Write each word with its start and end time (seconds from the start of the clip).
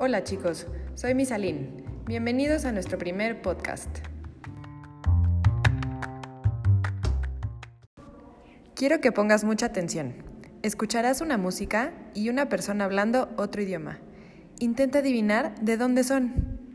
Hola 0.00 0.22
chicos, 0.22 0.68
soy 0.94 1.12
Misalín. 1.16 1.82
Bienvenidos 2.06 2.64
a 2.64 2.70
nuestro 2.70 2.98
primer 2.98 3.42
podcast. 3.42 3.88
Quiero 8.76 9.00
que 9.00 9.10
pongas 9.10 9.42
mucha 9.42 9.66
atención. 9.66 10.14
Escucharás 10.62 11.20
una 11.20 11.36
música 11.36 11.92
y 12.14 12.28
una 12.28 12.48
persona 12.48 12.84
hablando 12.84 13.28
otro 13.36 13.60
idioma. 13.60 13.98
Intenta 14.60 15.00
adivinar 15.00 15.56
de 15.60 15.76
dónde 15.76 16.04
son. 16.04 16.68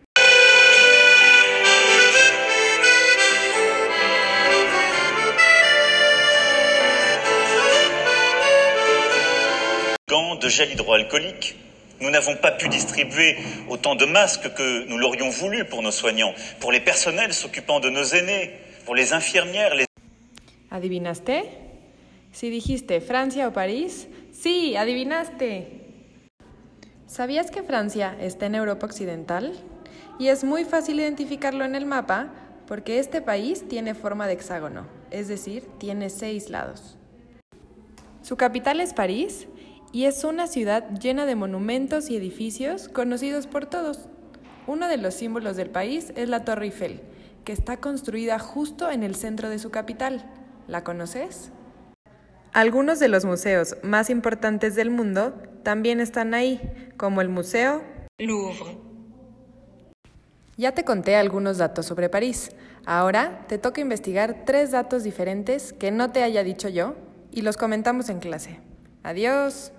de 10.41 10.49
gel 10.49 10.73
hydroalcoolique. 10.73 11.72
Nous 12.03 12.09
n'avons 12.09 12.35
pas 12.35 12.51
pu 12.51 12.67
distribuer 12.67 13.37
autant 13.69 13.95
de 13.95 14.03
masques 14.03 14.53
que 14.53 14.85
nous 14.89 14.97
l'aurions 14.97 15.29
voulu 15.29 15.63
pour 15.63 15.81
nos 15.81 15.91
soignants, 15.91 16.33
pour 16.59 16.73
les 16.73 16.81
personnels 16.81 17.33
s'occupant 17.33 17.79
de 17.79 17.89
nos 17.89 18.03
aînés, 18.03 18.51
pour 18.83 18.93
les 18.93 19.13
infirmières. 19.13 19.73
Les... 19.73 19.85
¿Adivinaste? 20.69 21.45
Si 22.33 22.49
dijiste 22.49 22.99
Francia 22.99 23.47
o 23.47 23.53
París, 23.53 24.09
sí, 24.33 24.75
adivinaste. 24.75 25.67
¿Sabías 27.07 27.49
que 27.51 27.63
Francia 27.63 28.17
está 28.19 28.47
en 28.47 28.55
Europa 28.55 28.85
Occidental? 28.85 29.53
Y 30.19 30.27
es 30.27 30.43
muy 30.43 30.65
fácil 30.65 30.99
identificarlo 30.99 31.63
en 31.63 31.73
el 31.73 31.85
mapa 31.85 32.33
porque 32.67 32.99
este 32.99 33.21
país 33.21 33.65
tiene 33.69 33.95
forma 33.95 34.27
de 34.27 34.33
hexágono, 34.33 34.87
es 35.09 35.29
decir, 35.29 35.69
tiene 35.79 36.09
seis 36.09 36.49
lados. 36.49 36.97
Su 38.23 38.35
capital 38.35 38.81
es 38.81 38.93
París 38.93 39.47
y 39.93 40.05
es 40.05 40.23
una 40.23 40.47
ciudad 40.47 40.89
llena 40.99 41.27
de 41.27 41.35
monumentos 41.35 42.09
y 42.09 42.17
edificios 42.17 42.89
conocidos 42.89 43.45
por 43.45 43.67
todos. 43.67 44.09
Uno 44.65 44.87
de 44.87 44.97
los 44.97 45.13
símbolos 45.13 45.55
del 45.55 45.69
país 45.69 46.11
es 46.15 46.27
la 46.27 46.43
Torre 46.43 46.65
Eiffel, 46.65 47.01
que 47.45 47.53
está 47.53 47.77
construida 47.77 48.39
justo 48.39 48.89
en 48.89 49.03
el 49.03 49.15
centro 49.15 49.49
de 49.49 49.59
su 49.59 49.69
capital. 49.69 50.25
¿La 50.67 50.83
conoces? 50.83 51.51
Algunos 52.53 52.99
de 52.99 53.07
los 53.07 53.23
museos 53.23 53.77
más 53.83 54.09
importantes 54.09 54.75
del 54.75 54.89
mundo 54.89 55.35
también 55.61 55.99
están 55.99 56.33
ahí, 56.33 56.59
como 56.97 57.21
el 57.21 57.29
Museo 57.29 57.83
Louvre. 58.17 58.77
Ya 60.57 60.71
te 60.71 60.83
conté 60.83 61.15
algunos 61.15 61.59
datos 61.59 61.85
sobre 61.85 62.09
París. 62.09 62.51
Ahora 62.85 63.45
te 63.47 63.59
toca 63.59 63.81
investigar 63.81 64.43
tres 64.45 64.71
datos 64.71 65.03
diferentes 65.03 65.71
que 65.71 65.91
no 65.91 66.11
te 66.11 66.23
haya 66.23 66.43
dicho 66.43 66.67
yo 66.67 66.95
y 67.31 67.41
los 67.41 67.57
comentamos 67.57 68.09
en 68.09 68.19
clase. 68.19 68.59
Adiós. 69.03 69.71